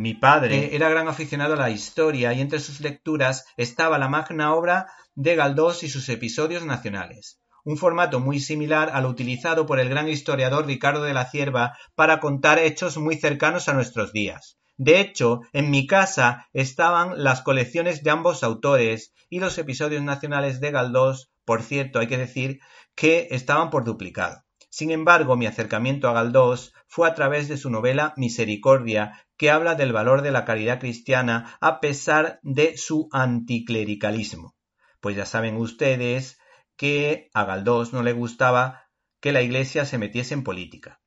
Mi 0.00 0.14
padre 0.14 0.74
era 0.74 0.88
gran 0.88 1.08
aficionado 1.08 1.52
a 1.52 1.58
la 1.58 1.68
historia 1.68 2.32
y 2.32 2.40
entre 2.40 2.58
sus 2.58 2.80
lecturas 2.80 3.44
estaba 3.58 3.98
la 3.98 4.08
magna 4.08 4.54
obra 4.54 4.86
de 5.14 5.36
Galdós 5.36 5.82
y 5.82 5.90
sus 5.90 6.08
episodios 6.08 6.64
nacionales, 6.64 7.38
un 7.66 7.76
formato 7.76 8.18
muy 8.18 8.40
similar 8.40 8.88
al 8.94 9.04
utilizado 9.04 9.66
por 9.66 9.78
el 9.78 9.90
gran 9.90 10.08
historiador 10.08 10.64
Ricardo 10.64 11.02
de 11.02 11.12
la 11.12 11.26
Cierva 11.26 11.76
para 11.96 12.18
contar 12.18 12.58
hechos 12.58 12.96
muy 12.96 13.16
cercanos 13.16 13.68
a 13.68 13.74
nuestros 13.74 14.10
días. 14.14 14.56
De 14.78 15.00
hecho, 15.00 15.42
en 15.52 15.70
mi 15.70 15.86
casa 15.86 16.48
estaban 16.54 17.22
las 17.22 17.42
colecciones 17.42 18.02
de 18.02 18.10
ambos 18.10 18.42
autores 18.42 19.12
y 19.28 19.38
los 19.38 19.58
episodios 19.58 20.02
nacionales 20.02 20.62
de 20.62 20.70
Galdós, 20.70 21.30
por 21.44 21.62
cierto, 21.62 21.98
hay 21.98 22.06
que 22.06 22.16
decir 22.16 22.60
que 22.94 23.28
estaban 23.32 23.68
por 23.68 23.84
duplicado. 23.84 24.44
Sin 24.70 24.92
embargo, 24.92 25.36
mi 25.36 25.46
acercamiento 25.46 26.08
a 26.08 26.12
Galdós 26.12 26.72
fue 26.86 27.08
a 27.08 27.14
través 27.14 27.48
de 27.48 27.56
su 27.56 27.70
novela 27.70 28.14
Misericordia, 28.16 29.26
que 29.36 29.50
habla 29.50 29.74
del 29.74 29.92
valor 29.92 30.22
de 30.22 30.30
la 30.30 30.44
caridad 30.44 30.78
cristiana 30.78 31.58
a 31.60 31.80
pesar 31.80 32.38
de 32.42 32.76
su 32.76 33.08
anticlericalismo. 33.10 34.54
Pues 35.00 35.16
ya 35.16 35.26
saben 35.26 35.56
ustedes 35.56 36.38
que 36.76 37.30
a 37.34 37.44
Galdós 37.44 37.92
no 37.92 38.04
le 38.04 38.12
gustaba 38.12 38.86
que 39.20 39.32
la 39.32 39.42
Iglesia 39.42 39.84
se 39.84 39.98
metiese 39.98 40.34
en 40.34 40.44
política. 40.44 41.00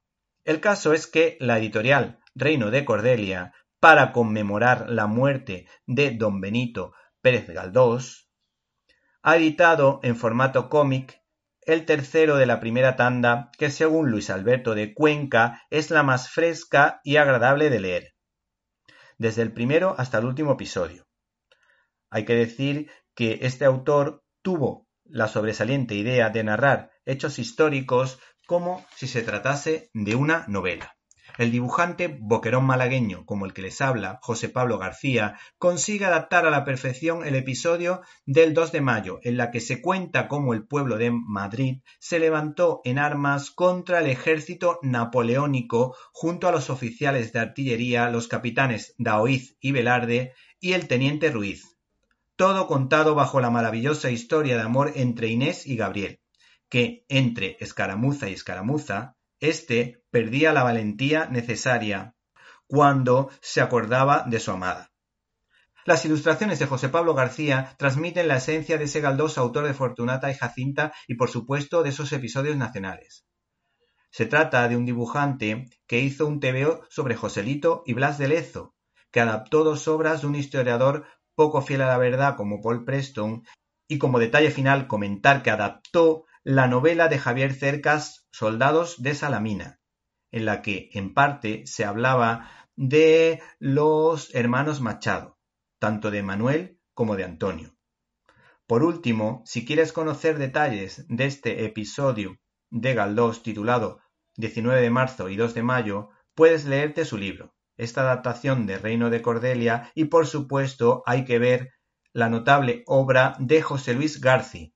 El 0.44 0.60
caso 0.60 0.92
es 0.92 1.08
que 1.08 1.38
la 1.40 1.58
editorial 1.58 2.20
Reino 2.36 2.70
de 2.70 2.84
Cordelia, 2.84 3.54
para 3.80 4.12
conmemorar 4.12 4.90
la 4.90 5.08
muerte 5.08 5.68
de 5.86 6.12
don 6.12 6.42
Benito 6.42 6.94
Pérez 7.22 7.48
Galdós, 7.48 8.30
ha 9.22 9.38
editado 9.38 10.02
en 10.04 10.18
formato 10.18 10.70
cómic 10.70 11.23
el 11.66 11.86
tercero 11.86 12.38
de 12.38 12.46
la 12.46 12.60
primera 12.60 12.96
tanda, 12.96 13.52
que 13.58 13.70
según 13.70 14.10
Luis 14.10 14.30
Alberto 14.30 14.76
de 14.76 14.94
Cuenca 14.94 15.64
es 15.70 15.92
la 15.92 16.04
más 16.04 16.30
fresca 16.30 17.00
y 17.04 17.18
agradable 17.18 17.70
de 17.70 17.80
leer, 17.80 18.14
desde 19.18 19.42
el 19.42 19.54
primero 19.54 19.96
hasta 19.98 20.18
el 20.18 20.26
último 20.26 20.54
episodio. 20.54 21.06
Hay 22.10 22.26
que 22.26 22.36
decir 22.36 22.92
que 23.16 23.40
este 23.42 23.66
autor 23.66 24.24
tuvo 24.42 24.88
la 25.04 25.28
sobresaliente 25.28 25.96
idea 25.96 26.30
de 26.30 26.44
narrar 26.44 26.92
hechos 27.06 27.40
históricos 27.40 28.20
como 28.46 28.86
si 28.96 29.08
se 29.08 29.22
tratase 29.22 29.90
de 29.94 30.16
una 30.16 30.46
novela. 30.48 30.96
El 31.40 31.52
dibujante 31.52 32.16
boquerón 32.20 32.66
malagueño, 32.66 33.26
como 33.26 33.48
el 33.48 33.54
que 33.54 33.64
les 33.64 33.82
habla, 33.82 34.20
José 34.22 34.50
Pablo 34.50 34.78
García, 34.78 35.40
consigue 35.58 36.06
adaptar 36.06 36.46
a 36.46 36.52
la 36.52 36.64
perfección 36.64 37.26
el 37.26 37.34
episodio 37.36 38.02
del 38.28 38.54
2 38.54 38.72
de 38.72 38.82
mayo, 38.82 39.20
en 39.24 39.38
la 39.38 39.50
que 39.50 39.60
se 39.60 39.82
cuenta 39.82 40.28
cómo 40.28 40.54
el 40.54 40.68
pueblo 40.68 40.98
de 40.98 41.10
Madrid 41.10 41.82
se 41.98 42.20
levantó 42.20 42.82
en 42.84 43.00
armas 43.00 43.50
contra 43.50 44.00
el 44.00 44.08
ejército 44.08 44.78
napoleónico 44.84 45.96
junto 46.12 46.48
a 46.48 46.52
los 46.52 46.70
oficiales 46.70 47.34
de 47.34 47.40
artillería, 47.40 48.12
los 48.12 48.28
capitanes 48.28 48.94
Daoiz 49.00 49.58
y 49.60 49.72
Velarde 49.72 50.34
y 50.60 50.74
el 50.74 50.88
teniente 50.88 51.32
Ruiz. 51.32 51.78
Todo 52.36 52.68
contado 52.68 53.16
bajo 53.16 53.42
la 53.42 53.50
maravillosa 53.50 54.12
historia 54.12 54.56
de 54.56 54.62
amor 54.62 54.92
entre 54.96 55.30
Inés 55.30 55.66
y 55.66 55.78
Gabriel, 55.78 56.20
que 56.70 57.06
entre 57.10 57.58
escaramuza 57.60 58.30
y 58.30 58.34
escaramuza 58.34 59.16
este 59.44 60.02
perdía 60.10 60.54
la 60.54 60.64
valentía 60.64 61.26
necesaria 61.26 62.16
cuando 62.66 63.30
se 63.42 63.60
acordaba 63.60 64.24
de 64.26 64.40
su 64.40 64.52
amada. 64.52 64.92
Las 65.86 66.06
ilustraciones 66.06 66.60
de 66.60 66.66
José 66.66 66.88
Pablo 66.88 67.14
García 67.14 67.76
transmiten 67.78 68.30
la 68.30 68.38
esencia 68.38 68.78
de 68.78 68.86
ese 68.86 69.02
galdoso 69.02 69.42
autor 69.42 69.66
de 69.66 69.74
Fortunata 69.74 70.32
y 70.32 70.34
Jacinta 70.34 70.94
y 71.08 71.16
por 71.16 71.30
supuesto 71.30 71.84
de 71.84 71.90
esos 71.90 72.14
episodios 72.14 72.56
nacionales. 72.56 73.26
Se 74.12 74.26
trata 74.26 74.66
de 74.70 74.78
un 74.78 74.86
dibujante 74.86 75.70
que 75.88 76.00
hizo 76.00 76.26
un 76.26 76.40
TVO 76.40 76.86
sobre 76.90 77.16
Joselito 77.16 77.84
y 77.86 77.94
Blas 77.94 78.18
de 78.18 78.30
Lezo, 78.30 78.76
que 79.12 79.20
adaptó 79.20 79.66
dos 79.66 79.90
obras 79.90 80.22
de 80.22 80.28
un 80.28 80.36
historiador 80.36 81.06
poco 81.36 81.62
fiel 81.62 81.82
a 81.82 81.88
la 81.88 81.98
verdad 81.98 82.38
como 82.38 82.62
Paul 82.62 82.86
Preston, 82.86 83.44
y 83.90 83.98
como 83.98 84.20
detalle 84.20 84.52
final 84.52 84.88
comentar 84.88 85.44
que 85.44 85.50
adaptó 85.50 86.24
la 86.46 86.68
novela 86.68 87.08
de 87.08 87.20
Javier 87.20 87.54
Cercas 87.54 88.28
Soldados 88.30 89.02
de 89.02 89.16
Salamina, 89.16 89.80
en 90.30 90.44
la 90.44 90.62
que 90.62 90.90
en 90.92 91.14
parte 91.14 91.66
se 91.66 91.86
hablaba 91.86 92.50
de 92.76 93.42
los 93.60 94.36
hermanos 94.36 94.82
Machado, 94.82 95.40
tanto 95.80 96.12
de 96.12 96.22
Manuel 96.22 96.82
como 96.94 97.16
de 97.16 97.24
Antonio. 97.24 97.78
Por 98.68 98.84
último, 98.84 99.42
si 99.46 99.66
quieres 99.66 99.94
conocer 99.94 100.38
detalles 100.38 101.06
de 101.08 101.28
este 101.28 101.64
episodio 101.64 102.38
de 102.70 102.94
Galdós 102.94 103.42
titulado 103.42 104.02
19 104.36 104.82
de 104.82 104.90
marzo 104.90 105.30
y 105.30 105.38
2 105.38 105.54
de 105.54 105.64
mayo, 105.64 106.10
puedes 106.36 106.66
leerte 106.66 107.06
su 107.06 107.18
libro, 107.18 107.56
esta 107.78 108.02
adaptación 108.02 108.66
de 108.66 108.78
Reino 108.78 109.10
de 109.10 109.22
Cordelia 109.22 109.94
y 109.96 110.06
por 110.06 110.28
supuesto 110.28 111.04
hay 111.06 111.24
que 111.24 111.40
ver 111.40 111.72
la 112.12 112.28
notable 112.28 112.84
obra 112.86 113.38
de 113.40 113.62
José 113.62 113.94
Luis 113.94 114.20
García 114.20 114.73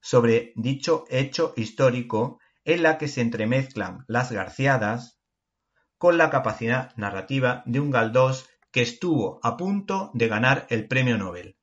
sobre 0.00 0.52
dicho 0.56 1.04
hecho 1.10 1.52
histórico 1.56 2.38
en 2.64 2.82
la 2.82 2.98
que 2.98 3.08
se 3.08 3.20
entremezclan 3.20 4.04
las 4.08 4.32
garciadas 4.32 5.20
con 5.98 6.16
la 6.16 6.30
capacidad 6.30 6.94
narrativa 6.96 7.62
de 7.66 7.80
un 7.80 7.90
Galdós 7.90 8.48
que 8.70 8.82
estuvo 8.82 9.40
a 9.42 9.56
punto 9.56 10.10
de 10.14 10.28
ganar 10.28 10.66
el 10.70 10.86
premio 10.86 11.18
Nobel. 11.18 11.57